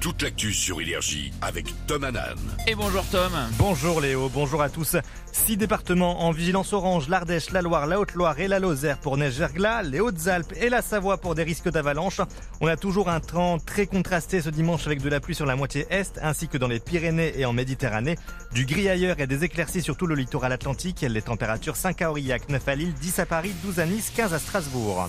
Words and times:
toute 0.00 0.22
l'actu 0.22 0.54
sur 0.54 0.80
Énergie 0.80 1.30
avec 1.42 1.66
Tom 1.86 2.04
Hanan. 2.04 2.38
Et 2.66 2.74
bonjour 2.74 3.04
Tom. 3.10 3.32
Bonjour 3.58 4.00
Léo, 4.00 4.30
bonjour 4.32 4.62
à 4.62 4.70
tous. 4.70 4.96
Six 5.30 5.58
départements 5.58 6.22
en 6.22 6.30
vigilance 6.30 6.72
orange, 6.72 7.08
l'Ardèche, 7.08 7.50
la 7.50 7.60
Loire, 7.60 7.86
la 7.86 8.00
Haute-Loire 8.00 8.40
et 8.40 8.48
la 8.48 8.58
Lozère 8.58 8.98
pour 8.98 9.18
neige 9.18 9.38
verglas, 9.38 9.82
les 9.82 10.00
Hautes-Alpes 10.00 10.54
et 10.58 10.70
la 10.70 10.80
Savoie 10.80 11.18
pour 11.18 11.34
des 11.34 11.42
risques 11.42 11.68
d'avalanche. 11.70 12.22
On 12.62 12.66
a 12.66 12.76
toujours 12.76 13.10
un 13.10 13.20
temps 13.20 13.58
très 13.58 13.86
contrasté 13.86 14.40
ce 14.40 14.48
dimanche 14.48 14.86
avec 14.86 15.02
de 15.02 15.08
la 15.10 15.20
pluie 15.20 15.34
sur 15.34 15.46
la 15.46 15.54
moitié 15.54 15.86
est 15.90 16.18
ainsi 16.22 16.48
que 16.48 16.56
dans 16.56 16.68
les 16.68 16.80
Pyrénées 16.80 17.38
et 17.38 17.44
en 17.44 17.52
Méditerranée. 17.52 18.16
Du 18.52 18.64
gris 18.64 18.88
ailleurs 18.88 19.20
et 19.20 19.26
des 19.26 19.44
éclaircies 19.44 19.82
sur 19.82 19.98
tout 19.98 20.06
le 20.06 20.14
littoral 20.14 20.52
atlantique. 20.52 21.02
Les 21.02 21.22
températures 21.22 21.76
5 21.76 22.00
à 22.00 22.10
Aurillac, 22.10 22.48
9 22.48 22.68
à 22.68 22.74
Lille, 22.74 22.94
10 22.94 23.18
à 23.18 23.26
Paris, 23.26 23.52
12 23.64 23.80
à 23.80 23.86
Nice, 23.86 24.12
15 24.16 24.32
à 24.32 24.38
Strasbourg. 24.38 25.08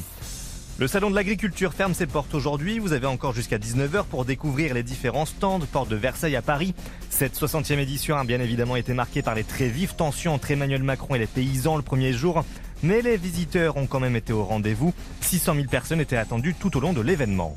Le 0.81 0.87
salon 0.87 1.11
de 1.11 1.15
l'agriculture 1.15 1.75
ferme 1.75 1.93
ses 1.93 2.07
portes 2.07 2.33
aujourd'hui. 2.33 2.79
Vous 2.79 2.93
avez 2.93 3.05
encore 3.05 3.33
jusqu'à 3.33 3.59
19h 3.59 4.03
pour 4.05 4.25
découvrir 4.25 4.73
les 4.73 4.81
différents 4.81 5.27
stands, 5.27 5.59
porte 5.59 5.89
de 5.89 5.95
Versailles 5.95 6.35
à 6.35 6.41
Paris. 6.41 6.73
Cette 7.11 7.37
60e 7.37 7.77
édition 7.77 8.17
a 8.17 8.23
bien 8.23 8.39
évidemment 8.39 8.75
été 8.75 8.95
marquée 8.95 9.21
par 9.21 9.35
les 9.35 9.43
très 9.43 9.67
vives 9.67 9.93
tensions 9.93 10.33
entre 10.33 10.49
Emmanuel 10.49 10.81
Macron 10.81 11.13
et 11.13 11.19
les 11.19 11.27
paysans 11.27 11.75
le 11.75 11.83
premier 11.83 12.13
jour. 12.13 12.43
Mais 12.81 13.03
les 13.03 13.15
visiteurs 13.15 13.77
ont 13.77 13.85
quand 13.85 13.99
même 13.99 14.15
été 14.15 14.33
au 14.33 14.43
rendez-vous. 14.43 14.91
600 15.19 15.53
000 15.53 15.67
personnes 15.67 16.01
étaient 16.01 16.17
attendues 16.17 16.55
tout 16.55 16.75
au 16.75 16.79
long 16.79 16.93
de 16.93 17.01
l'événement. 17.01 17.55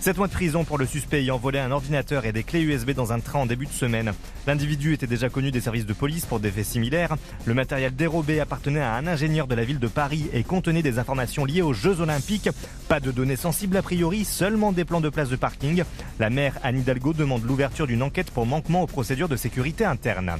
7 0.00 0.16
mois 0.16 0.28
de 0.28 0.32
prison 0.32 0.64
pour 0.64 0.78
le 0.78 0.86
suspect 0.86 1.22
ayant 1.22 1.38
volé 1.38 1.58
un 1.58 1.72
ordinateur 1.72 2.24
et 2.24 2.32
des 2.32 2.44
clés 2.44 2.62
USB 2.62 2.92
dans 2.92 3.12
un 3.12 3.18
train 3.18 3.40
en 3.40 3.46
début 3.46 3.66
de 3.66 3.72
semaine. 3.72 4.12
L'individu 4.46 4.94
était 4.94 5.08
déjà 5.08 5.28
connu 5.28 5.50
des 5.50 5.60
services 5.60 5.86
de 5.86 5.92
police 5.92 6.24
pour 6.24 6.38
des 6.38 6.52
faits 6.52 6.66
similaires. 6.66 7.16
Le 7.46 7.54
matériel 7.54 7.94
dérobé 7.94 8.38
appartenait 8.38 8.80
à 8.80 8.94
un 8.94 9.08
ingénieur 9.08 9.48
de 9.48 9.56
la 9.56 9.64
ville 9.64 9.80
de 9.80 9.88
Paris 9.88 10.30
et 10.32 10.44
contenait 10.44 10.82
des 10.82 11.00
informations 11.00 11.44
liées 11.44 11.62
aux 11.62 11.72
Jeux 11.72 12.00
Olympiques. 12.00 12.48
Pas 12.86 13.00
de 13.00 13.10
données 13.10 13.36
sensibles 13.36 13.76
a 13.76 13.82
priori, 13.82 14.24
seulement 14.24 14.70
des 14.70 14.84
plans 14.84 15.00
de 15.00 15.08
place 15.08 15.30
de 15.30 15.36
parking. 15.36 15.82
La 16.20 16.30
maire 16.30 16.54
Anne 16.62 16.78
Hidalgo 16.78 17.12
demande 17.12 17.44
l'ouverture 17.44 17.88
d'une 17.88 18.04
enquête 18.04 18.30
pour 18.30 18.46
manquement 18.46 18.82
aux 18.82 18.86
procédures 18.86 19.28
de 19.28 19.36
sécurité 19.36 19.84
interne. 19.84 20.36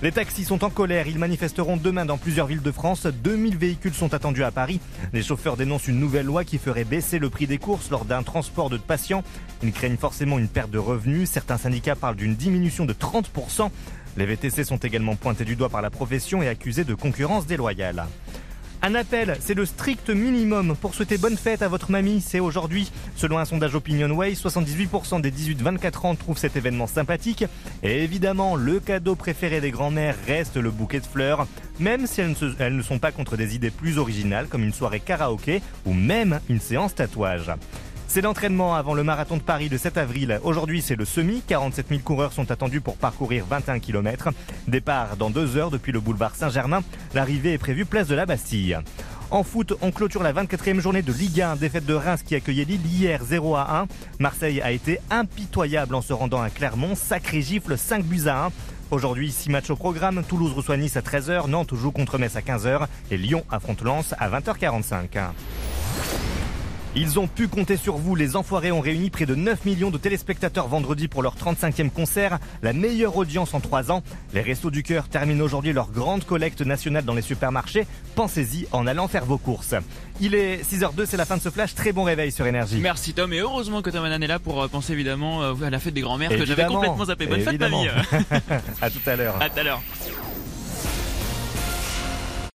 Les 0.00 0.12
taxis 0.12 0.44
sont 0.44 0.62
en 0.62 0.70
colère, 0.70 1.08
ils 1.08 1.18
manifesteront 1.18 1.76
demain 1.76 2.04
dans 2.04 2.18
plusieurs 2.18 2.46
villes 2.46 2.62
de 2.62 2.70
France. 2.70 3.04
2000 3.04 3.56
véhicules 3.56 3.94
sont 3.94 4.14
attendus 4.14 4.44
à 4.44 4.52
Paris. 4.52 4.78
Les 5.12 5.24
chauffeurs 5.24 5.56
dénoncent 5.56 5.88
une 5.88 5.98
nouvelle 5.98 6.26
loi 6.26 6.44
qui 6.44 6.58
ferait 6.58 6.84
baisser 6.84 7.18
le 7.18 7.30
prix 7.30 7.48
des 7.48 7.58
courses 7.58 7.90
lors 7.90 8.04
d'un 8.04 8.22
transport 8.22 8.70
de 8.70 8.76
patients. 8.76 9.24
Ils 9.64 9.72
craignent 9.72 9.96
forcément 9.96 10.38
une 10.38 10.46
perte 10.46 10.70
de 10.70 10.78
revenus. 10.78 11.28
Certains 11.28 11.58
syndicats 11.58 11.96
parlent 11.96 12.14
d'une 12.14 12.36
diminution 12.36 12.84
de 12.84 12.92
30%. 12.92 13.70
Les 14.16 14.26
VTC 14.26 14.62
sont 14.62 14.76
également 14.76 15.16
pointés 15.16 15.44
du 15.44 15.56
doigt 15.56 15.68
par 15.68 15.82
la 15.82 15.90
profession 15.90 16.42
et 16.42 16.48
accusés 16.48 16.84
de 16.84 16.94
concurrence 16.94 17.46
déloyale. 17.46 18.06
Un 18.80 18.94
appel, 18.94 19.36
c'est 19.40 19.54
le 19.54 19.66
strict 19.66 20.08
minimum 20.08 20.76
pour 20.80 20.94
souhaiter 20.94 21.18
bonne 21.18 21.36
fête 21.36 21.62
à 21.62 21.68
votre 21.68 21.90
mamie, 21.90 22.20
c'est 22.20 22.38
aujourd'hui. 22.38 22.92
Selon 23.16 23.38
un 23.38 23.44
sondage 23.44 23.74
OpinionWay, 23.74 24.34
78% 24.34 25.20
des 25.20 25.32
18-24 25.32 26.06
ans 26.06 26.14
trouvent 26.14 26.38
cet 26.38 26.56
événement 26.56 26.86
sympathique. 26.86 27.44
Et 27.82 28.04
évidemment, 28.04 28.54
le 28.54 28.78
cadeau 28.78 29.16
préféré 29.16 29.60
des 29.60 29.72
grands-mères 29.72 30.14
reste 30.28 30.56
le 30.56 30.70
bouquet 30.70 31.00
de 31.00 31.06
fleurs, 31.06 31.48
même 31.80 32.06
si 32.06 32.20
elles 32.20 32.30
ne, 32.40 32.52
elles 32.60 32.76
ne 32.76 32.82
sont 32.82 33.00
pas 33.00 33.10
contre 33.10 33.36
des 33.36 33.56
idées 33.56 33.72
plus 33.72 33.98
originales 33.98 34.46
comme 34.46 34.62
une 34.62 34.72
soirée 34.72 35.00
karaoké 35.00 35.60
ou 35.84 35.92
même 35.92 36.38
une 36.48 36.60
séance 36.60 36.94
tatouage. 36.94 37.50
C'est 38.10 38.22
l'entraînement 38.22 38.74
avant 38.74 38.94
le 38.94 39.04
marathon 39.04 39.36
de 39.36 39.42
Paris 39.42 39.68
de 39.68 39.76
7 39.76 39.98
avril. 39.98 40.40
Aujourd'hui, 40.42 40.80
c'est 40.80 40.96
le 40.96 41.04
semi. 41.04 41.42
47 41.46 41.88
000 41.90 42.00
coureurs 42.00 42.32
sont 42.32 42.50
attendus 42.50 42.80
pour 42.80 42.96
parcourir 42.96 43.44
21 43.44 43.80
km. 43.80 44.30
Départ 44.66 45.18
dans 45.18 45.28
deux 45.28 45.58
heures 45.58 45.70
depuis 45.70 45.92
le 45.92 46.00
boulevard 46.00 46.34
Saint-Germain. 46.34 46.80
L'arrivée 47.12 47.52
est 47.52 47.58
prévue 47.58 47.84
place 47.84 48.08
de 48.08 48.14
la 48.14 48.24
Bastille. 48.24 48.78
En 49.30 49.42
foot, 49.42 49.74
on 49.82 49.90
clôture 49.90 50.22
la 50.22 50.32
24e 50.32 50.80
journée 50.80 51.02
de 51.02 51.12
Ligue 51.12 51.42
1, 51.42 51.56
défaite 51.56 51.84
de 51.84 51.92
Reims 51.92 52.22
qui 52.24 52.34
accueillait 52.34 52.64
Lille 52.64 52.86
hier 52.86 53.22
0 53.22 53.56
à 53.56 53.80
1. 53.82 53.86
Marseille 54.20 54.62
a 54.62 54.72
été 54.72 55.00
impitoyable 55.10 55.94
en 55.94 56.00
se 56.00 56.14
rendant 56.14 56.40
à 56.40 56.48
Clermont, 56.48 56.94
sacré 56.94 57.42
gifle 57.42 57.76
5 57.76 58.04
buts 58.04 58.26
à 58.26 58.46
1. 58.46 58.50
Aujourd'hui, 58.90 59.30
6 59.30 59.50
matchs 59.50 59.68
au 59.68 59.76
programme. 59.76 60.24
Toulouse 60.26 60.54
reçoit 60.54 60.78
Nice 60.78 60.96
à 60.96 61.02
13h, 61.02 61.46
Nantes 61.46 61.74
joue 61.74 61.92
contre 61.92 62.16
Metz 62.16 62.36
à 62.36 62.40
15h 62.40 62.86
et 63.10 63.18
Lyon 63.18 63.44
affronte 63.50 63.82
Lens 63.82 64.14
à 64.18 64.30
20h45. 64.30 65.18
Ils 66.96 67.18
ont 67.18 67.26
pu 67.28 67.48
compter 67.48 67.76
sur 67.76 67.96
vous. 67.96 68.14
Les 68.14 68.34
Enfoirés 68.34 68.72
ont 68.72 68.80
réuni 68.80 69.10
près 69.10 69.26
de 69.26 69.34
9 69.34 69.64
millions 69.66 69.90
de 69.90 69.98
téléspectateurs 69.98 70.68
vendredi 70.68 71.06
pour 71.06 71.22
leur 71.22 71.36
35e 71.36 71.90
concert, 71.90 72.38
la 72.62 72.72
meilleure 72.72 73.16
audience 73.16 73.54
en 73.54 73.60
3 73.60 73.92
ans. 73.92 74.02
Les 74.34 74.40
Restos 74.40 74.70
du 74.70 74.82
Cœur 74.82 75.08
terminent 75.08 75.44
aujourd'hui 75.44 75.72
leur 75.72 75.90
grande 75.90 76.24
collecte 76.24 76.62
nationale 76.62 77.04
dans 77.04 77.14
les 77.14 77.22
supermarchés. 77.22 77.86
Pensez-y 78.14 78.66
en 78.72 78.86
allant 78.86 79.06
faire 79.06 79.24
vos 79.24 79.38
courses. 79.38 79.74
Il 80.20 80.34
est 80.34 80.62
6h02, 80.68 81.06
c'est 81.06 81.16
la 81.16 81.26
fin 81.26 81.36
de 81.36 81.42
ce 81.42 81.50
flash. 81.50 81.74
Très 81.74 81.92
bon 81.92 82.02
réveil 82.02 82.32
sur 82.32 82.46
Énergie. 82.46 82.78
Merci 82.80 83.12
Tom 83.12 83.32
et 83.32 83.38
heureusement 83.38 83.82
que 83.82 83.90
Tom 83.90 84.04
Hanan 84.04 84.22
est 84.22 84.26
là 84.26 84.38
pour 84.38 84.62
euh, 84.62 84.68
penser 84.68 84.94
évidemment 84.94 85.42
euh, 85.42 85.54
à 85.64 85.70
la 85.70 85.78
fête 85.78 85.94
des 85.94 86.00
grands-mères 86.00 86.30
que 86.30 86.44
j'avais 86.44 86.64
complètement 86.64 87.04
zappé. 87.04 87.26
Bonne 87.26 87.40
évidemment. 87.40 87.82
fête 87.84 88.20
mamie. 88.20 88.32
à 88.82 88.90
tout 88.90 88.98
à 89.06 89.14
l'heure. 89.14 89.40
à 89.40 89.48
tout 89.48 89.60
à 89.60 89.62
l'heure. 89.62 89.82